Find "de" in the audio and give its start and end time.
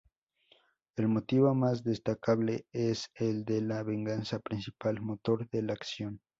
3.45-3.61, 5.51-5.61